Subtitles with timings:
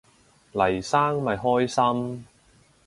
[0.53, 2.25] 黎生咪開心